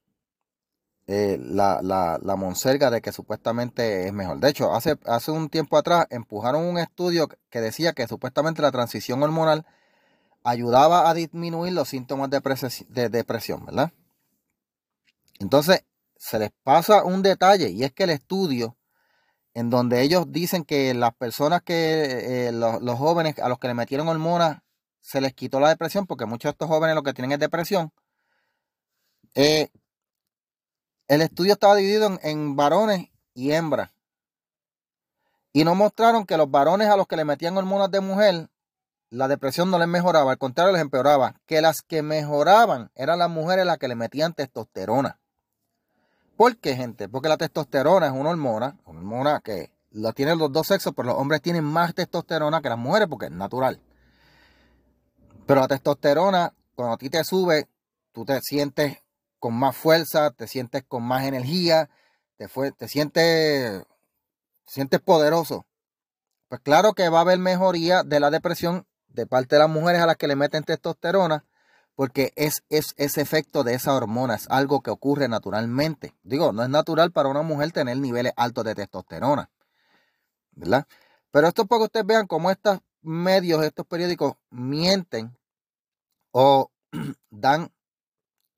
eh, 1.07 1.39
la, 1.43 1.83
la, 1.83 2.37
monserga 2.37 2.91
de 2.91 3.03
que 3.03 3.13
supuestamente 3.13 4.07
es 4.07 4.15
mejor. 4.15 4.41
De 4.41 4.49
hecho, 4.49 4.73
hace, 4.73 4.97
hace 5.05 5.31
un 5.31 5.51
tiempo 5.51 5.77
atrás 5.77 6.07
empujaron 6.09 6.65
un 6.65 6.79
estudio 6.79 7.29
que 7.51 7.61
decía 7.61 7.93
que 7.93 8.09
supuestamente 8.09 8.63
la 8.63 8.73
transición 8.73 9.23
hormonal 9.23 9.67
ayudaba 10.45 11.09
a 11.09 11.15
disminuir 11.15 11.73
los 11.73 11.89
síntomas 11.89 12.31
de, 12.31 12.41
de 12.89 13.09
depresión, 13.09 13.65
¿verdad? 13.67 13.93
Entonces, 15.39 15.85
se 16.17 16.39
les 16.39 16.51
pasa 16.63 17.05
un 17.05 17.23
detalle 17.23 17.71
y 17.71 17.85
es 17.85 17.93
que 17.93 18.05
el 18.05 18.11
estudio 18.11 18.77
en 19.55 19.71
donde 19.71 20.03
ellos 20.03 20.27
dicen 20.31 20.65
que 20.65 20.95
las 20.95 21.15
personas 21.15 21.63
que, 21.63 22.49
eh, 22.49 22.53
los, 22.53 22.99
jóvenes 22.99 23.39
a 23.39 23.49
los 23.49 23.59
que 23.59 23.69
le 23.69 23.75
metieron 23.75 24.09
hormonas, 24.09 24.63
se 25.01 25.21
les 25.21 25.35
quitó 25.35 25.61
la 25.61 25.69
depresión, 25.69 26.07
porque 26.07 26.27
muchos 26.27 26.45
de 26.45 26.53
estos 26.53 26.69
jóvenes 26.69 26.95
lo 26.95 27.03
que 27.03 27.13
tienen 27.13 27.33
es 27.33 27.39
depresión, 27.39 27.93
eh, 29.35 29.69
el 31.09 31.23
estudio 31.23 31.55
estaba 31.55 31.75
dividido 31.75 32.19
en, 32.23 32.57
varones 32.57 33.09
y 33.35 33.53
hembras. 33.53 33.91
Y 35.53 35.65
no 35.65 35.75
mostraron 35.75 36.25
que 36.25 36.37
los 36.37 36.51
varones 36.51 36.89
a 36.89 36.97
los 36.97 37.07
que 37.07 37.17
le 37.17 37.25
metían 37.25 37.57
hormonas 37.57 37.91
de 37.91 38.01
mujer, 38.01 38.49
la 39.13 39.29
depresión 39.29 39.71
no 39.71 39.79
les 39.79 39.89
mejoraba, 39.89 40.31
al 40.33 40.39
contrario 40.39 40.73
les 40.73 40.81
empeoraba. 40.81 41.35
Que 41.45 41.61
las 41.61 41.83
que 41.83 42.01
mejoraban 42.01 42.91
eran 42.95 43.19
las 43.19 43.29
mujeres 43.29 43.67
las 43.67 43.77
que 43.77 43.87
le 43.87 43.95
metían 43.95 44.33
testosterona. 44.33 45.21
¿Por 46.35 46.57
qué, 46.57 46.75
gente? 46.75 47.11
Porque 47.11 47.29
la 47.29 47.37
testosterona 47.37 48.07
es 48.07 48.13
una 48.13 48.31
hormona, 48.31 48.79
una 48.87 49.01
hormona 49.01 49.41
que 49.41 49.71
la 49.91 50.13
tienen 50.13 50.39
los 50.39 50.51
dos 50.51 50.67
sexos, 50.67 50.95
pero 50.97 51.09
los 51.09 51.19
hombres 51.19 51.43
tienen 51.43 51.63
más 51.63 51.95
testosterona 51.95 52.63
que 52.63 52.71
las 52.71 52.79
mujeres 52.79 53.07
porque 53.07 53.27
es 53.27 53.33
natural. 53.33 53.83
Pero 55.47 55.61
la 55.61 55.69
testosterona, 55.69 56.55
cuando 56.75 56.95
a 56.95 56.97
ti 56.97 57.11
te 57.11 57.23
sube, 57.23 57.69
tú 58.13 58.25
te 58.25 58.41
sientes 58.41 58.97
con 59.39 59.53
más 59.53 59.77
fuerza, 59.77 60.31
te 60.31 60.49
sientes 60.49 60.85
con 60.89 61.03
más 61.03 61.25
energía, 61.25 61.91
te, 62.39 62.49
te 62.49 62.89
sientes, 62.89 63.85
sientes 64.65 65.01
poderoso. 65.01 65.67
Pues 66.49 66.63
claro 66.63 66.95
que 66.95 67.11
va 67.11 67.19
a 67.19 67.23
haber 67.23 67.39
mejoría 67.39 68.05
de 68.05 68.19
la 68.19 68.31
depresión 68.31 68.87
de 69.15 69.27
parte 69.27 69.57
de 69.57 69.61
las 69.61 69.71
mujeres 69.71 70.01
a 70.01 70.07
las 70.07 70.17
que 70.17 70.29
le 70.29 70.37
meten 70.37 70.65
testosterona, 70.65 71.45
porque 71.95 72.33
es, 72.37 72.65
es 72.71 72.95
ese 72.97 73.21
efecto 73.21 73.65
de 73.65 73.75
esa 73.75 73.95
hormona, 73.95 74.35
es 74.35 74.47
algo 74.49 74.83
que 74.83 74.91
ocurre 74.91 75.29
naturalmente. 75.29 76.15
Digo, 76.23 76.53
no 76.53 76.63
es 76.63 76.69
natural 76.69 77.13
para 77.13 77.29
una 77.29 77.43
mujer 77.43 77.73
tener 77.73 77.99
niveles 77.99 78.33
altos 78.37 78.65
de 78.65 78.75
testosterona, 78.75 79.51
¿verdad? 80.53 80.87
Pero 81.31 81.49
esto 81.49 81.63
es 81.63 81.69
para 81.69 81.81
que 81.81 81.85
ustedes 81.85 82.07
vean 82.07 82.27
cómo 82.27 82.51
estos 82.51 82.81
medios, 83.03 83.65
estos 83.65 83.87
periódicos 83.87 84.35
mienten 84.51 85.37
o 86.31 86.71
dan 87.31 87.73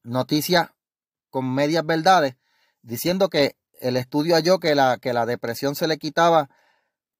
noticias 0.02 0.70
con 1.30 1.52
medias 1.52 1.84
verdades, 1.84 2.36
diciendo 2.82 3.28
que 3.28 3.56
el 3.80 3.96
estudio 3.96 4.36
halló 4.36 4.60
que 4.60 4.74
la, 4.74 4.98
que 4.98 5.12
la 5.12 5.26
depresión 5.26 5.74
se 5.74 5.88
le 5.88 5.98
quitaba 5.98 6.48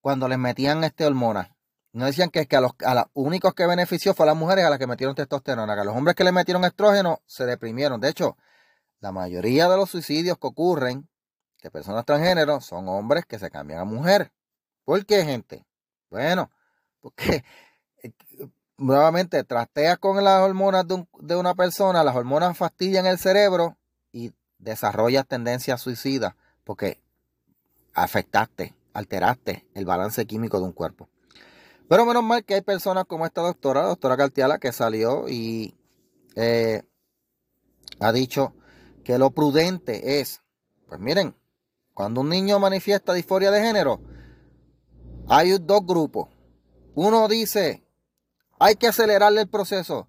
cuando 0.01 0.29
les 0.29 0.39
metían 0.39 0.85
este 0.85 1.05
hormona. 1.05 1.54
No 1.95 2.07
decían 2.07 2.31
que, 2.31 2.47
que 2.47 2.57
a, 2.57 2.61
los, 2.61 2.73
a 2.85 2.93
los 2.93 3.05
únicos 3.15 3.55
que 3.55 3.69
benefició 3.69 4.15
fue 4.15 4.25
a 4.25 4.27
las 4.27 4.37
mujeres 4.37 4.65
a 4.65 4.71
las 4.71 4.81
que 4.81 4.87
metieron 4.89 5.15
testosterona, 5.15 5.77
que 5.77 5.81
a 5.83 5.85
los 5.85 5.97
hombres 5.97 6.17
que 6.17 6.25
le 6.25 6.33
metieron 6.33 6.65
estrógeno 6.65 7.23
se 7.25 7.47
deprimieron. 7.47 8.01
De 8.01 8.09
hecho, 8.09 8.37
la 8.99 9.13
mayoría 9.13 9.69
de 9.69 9.77
los 9.77 9.91
suicidios 9.91 10.37
que 10.37 10.49
ocurren 10.49 11.09
de 11.63 11.71
personas 11.71 12.05
transgénero 12.05 12.61
son 12.61 12.89
hombres 12.89 13.27
que 13.27 13.39
se 13.39 13.49
cambian 13.49 13.79
a 13.79 13.85
mujer. 13.85 14.33
¿Por 14.85 15.07
qué, 15.07 15.25
gente? 15.25 15.65
Bueno, 16.11 16.51
porque 17.01 17.45
eh, 18.03 18.13
nuevamente 18.77 19.45
trasteas 19.45 19.99
con 19.99 20.23
las 20.25 20.41
hormonas 20.43 20.89
de, 20.89 21.07
de, 21.21 21.37
una 21.37 21.55
persona, 21.55 22.03
las 22.03 22.17
hormonas 22.17 22.59
fastidian 22.59 23.07
el 23.07 23.19
cerebro 23.19 23.77
y 24.11 24.33
desarrollas 24.59 25.29
tendencias 25.29 25.81
suicidas 25.81 26.35
porque 26.65 27.01
afectaste, 27.93 28.75
alteraste 28.95 29.65
el 29.75 29.85
balance 29.85 30.27
químico 30.27 30.59
de 30.59 30.65
un 30.65 30.73
cuerpo. 30.73 31.09
Pero 31.89 32.07
menos 32.07 32.25
mal 32.25 32.45
que 32.45 32.55
hay 32.55 32.63
personas 32.63 33.05
como 33.05 33.27
esta 33.27 33.43
doctora, 33.43 33.83
la 33.83 33.89
doctora 33.89 34.17
Cartiala, 34.17 34.59
que 34.59 34.73
salió 34.73 35.29
y 35.29 35.77
eh, 36.35 36.83
ha 38.01 38.13
dicho 38.13 38.55
que 39.05 39.19
lo 39.19 39.31
prudente 39.31 40.21
es, 40.21 40.43
pues 40.89 40.99
miren, 40.99 41.37
cuando 41.93 42.23
un 42.23 42.31
niño 42.31 42.59
manifiesta 42.59 43.13
disforia 43.13 43.51
de 43.51 43.63
género, 43.63 44.01
hay 45.29 45.57
dos 45.59 45.87
grupos. 45.87 46.29
Uno 46.95 47.29
dice, 47.29 47.87
hay 48.59 48.77
que 48.77 48.89
acelerarle 48.89 49.43
el 49.43 49.49
proceso. 49.49 50.09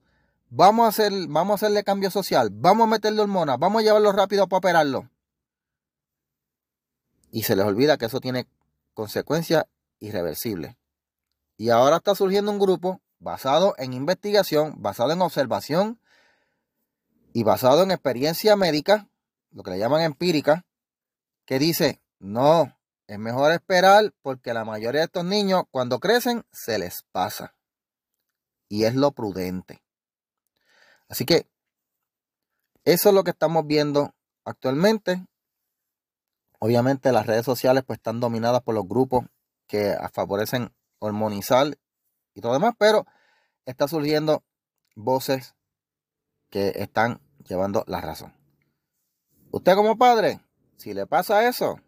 Vamos 0.49 0.85
a, 0.85 0.89
hacer, 0.89 1.11
vamos 1.27 1.51
a 1.51 1.55
hacerle 1.55 1.83
cambio 1.83 2.09
social. 2.09 2.49
Vamos 2.51 2.87
a 2.87 2.91
meterle 2.91 3.21
hormonas. 3.21 3.59
Vamos 3.59 3.81
a 3.81 3.83
llevarlo 3.83 4.11
rápido 4.11 4.47
para 4.47 4.57
operarlo. 4.59 5.09
Y 7.31 7.43
se 7.43 7.55
les 7.55 7.65
olvida 7.65 7.97
que 7.97 8.05
eso 8.05 8.21
tiene 8.21 8.47
consecuencias 8.93 9.65
irreversibles. 9.99 10.75
Y 11.57 11.69
ahora 11.69 11.97
está 11.97 12.15
surgiendo 12.15 12.51
un 12.51 12.59
grupo 12.59 13.01
basado 13.19 13.75
en 13.77 13.93
investigación, 13.93 14.75
basado 14.77 15.11
en 15.11 15.21
observación 15.21 15.99
y 17.33 17.43
basado 17.43 17.83
en 17.83 17.91
experiencia 17.91 18.55
médica, 18.55 19.09
lo 19.51 19.63
que 19.63 19.71
le 19.71 19.79
llaman 19.79 20.01
empírica, 20.01 20.65
que 21.45 21.59
dice, 21.59 22.01
no, 22.19 22.77
es 23.07 23.19
mejor 23.19 23.51
esperar 23.51 24.13
porque 24.21 24.53
la 24.53 24.65
mayoría 24.65 25.01
de 25.01 25.05
estos 25.05 25.25
niños 25.25 25.63
cuando 25.71 25.99
crecen 25.99 26.43
se 26.51 26.79
les 26.79 27.03
pasa. 27.11 27.55
Y 28.67 28.85
es 28.85 28.95
lo 28.95 29.11
prudente. 29.11 29.83
Así 31.07 31.25
que 31.25 31.47
eso 32.83 33.09
es 33.09 33.15
lo 33.15 33.23
que 33.23 33.31
estamos 33.31 33.65
viendo 33.65 34.13
actualmente. 34.43 35.25
Obviamente 36.59 37.11
las 37.11 37.27
redes 37.27 37.45
sociales 37.45 37.83
pues 37.85 37.97
están 37.97 38.19
dominadas 38.19 38.61
por 38.61 38.75
los 38.75 38.87
grupos 38.87 39.25
que 39.67 39.95
favorecen 40.13 40.73
hormonizar 40.99 41.77
y 42.33 42.41
todo 42.41 42.53
demás, 42.53 42.73
pero 42.77 43.05
está 43.65 43.87
surgiendo 43.87 44.43
voces 44.95 45.55
que 46.49 46.73
están 46.75 47.21
llevando 47.47 47.83
la 47.87 48.01
razón. 48.01 48.33
Usted 49.51 49.75
como 49.75 49.97
padre, 49.97 50.41
si 50.77 50.93
le 50.93 51.07
pasa 51.07 51.47
eso, 51.47 51.79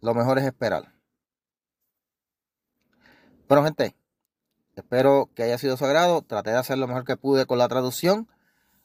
lo 0.00 0.14
mejor 0.14 0.38
es 0.38 0.44
esperar. 0.44 0.94
Pero 3.46 3.64
gente, 3.64 3.94
Espero 4.80 5.28
que 5.34 5.42
haya 5.42 5.58
sido 5.58 5.76
su 5.76 5.84
agrado. 5.84 6.22
Traté 6.22 6.50
de 6.50 6.56
hacer 6.56 6.78
lo 6.78 6.88
mejor 6.88 7.04
que 7.04 7.16
pude 7.16 7.46
con 7.46 7.58
la 7.58 7.68
traducción. 7.68 8.28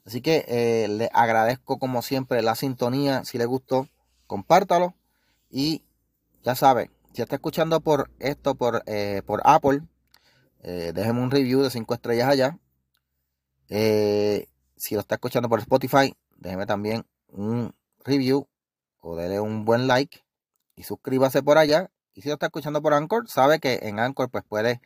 Así 0.06 0.22
que 0.22 0.46
eh, 0.48 0.88
le 0.88 1.10
agradezco 1.14 1.80
como 1.80 2.02
siempre 2.02 2.42
la 2.42 2.56
sintonía. 2.56 3.24
Si 3.24 3.38
le 3.38 3.46
gustó, 3.46 3.88
compártalo. 4.28 4.94
Y 5.50 5.84
ya 6.44 6.56
sabe, 6.56 6.92
si 7.16 7.22
está 7.22 7.36
escuchando 7.36 7.82
por 7.82 8.12
esto, 8.20 8.56
por, 8.56 8.84
eh, 8.86 9.22
por 9.26 9.42
Apple, 9.46 9.82
eh, 10.64 10.92
déjeme 10.94 11.22
un 11.22 11.32
review 11.32 11.62
de 11.62 11.70
5 11.70 11.94
estrellas 11.94 12.30
allá. 12.30 12.60
si 13.68 14.94
lo 14.94 15.02
está 15.02 15.16
escuchando 15.16 15.50
por 15.50 15.60
Spotify, 15.60 16.16
déjeme 16.38 16.66
también 16.66 17.06
un 17.28 17.74
review 18.04 18.48
o 19.00 19.16
déle 19.16 19.40
un 19.40 19.66
buen 19.66 19.88
like. 19.88 20.24
y 20.76 20.84
suscríbase 20.84 21.42
por 21.42 21.58
allá. 21.58 21.90
Y 22.14 22.22
si 22.22 22.30
lo 22.30 22.34
está 22.34 22.48
escuchando 22.48 22.82
por 22.82 22.94
Anchor, 22.94 23.28
sabe 23.30 23.60
que 23.60 23.80
en 23.84 24.00
Anchor 24.00 24.30
pues 24.30 24.44
puede 24.44 24.82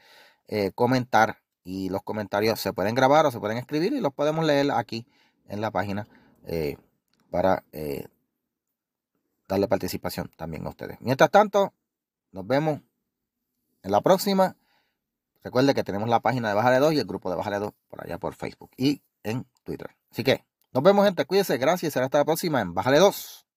eh, 0.47 0.71
comentar 0.73 1.41
y 1.63 1.89
los 1.89 2.01
comentarios 2.03 2.59
se 2.59 2.73
pueden 2.73 2.95
grabar 2.95 3.25
o 3.25 3.31
se 3.31 3.39
pueden 3.39 3.57
escribir 3.57 3.93
y 3.93 3.99
los 3.99 4.13
podemos 4.13 4.45
leer 4.45 4.71
aquí 4.71 5.05
en 5.47 5.61
la 5.61 5.71
página 5.71 6.07
eh, 6.45 6.77
para 7.29 7.63
eh, 7.71 8.07
darle 9.47 9.67
participación 9.67 10.31
también 10.37 10.65
a 10.65 10.69
ustedes. 10.69 10.97
Mientras 11.01 11.29
tanto, 11.29 11.73
nos 12.31 12.45
vemos 12.45 12.81
en 13.83 13.91
la 13.91 14.01
próxima. 14.01 14.55
Recuerde 15.43 15.73
que 15.73 15.83
tenemos 15.83 16.09
la 16.09 16.19
página 16.19 16.49
de 16.49 16.55
Bájale 16.55 16.79
2 16.79 16.93
y 16.93 16.99
el 16.99 17.05
grupo 17.05 17.29
de 17.29 17.35
Bájale 17.35 17.59
2 17.59 17.71
por 17.87 18.03
allá 18.03 18.17
por 18.17 18.35
Facebook 18.35 18.71
y 18.77 19.01
en 19.23 19.45
Twitter. 19.63 19.95
Así 20.11 20.23
que 20.23 20.45
nos 20.71 20.83
vemos, 20.83 21.05
gente. 21.05 21.25
Cuídense. 21.25 21.57
Gracias. 21.57 21.93
Será 21.93 22.05
hasta 22.05 22.19
la 22.19 22.25
próxima 22.25 22.61
en 22.61 22.73
Bájale 22.73 22.99
2. 22.99 23.48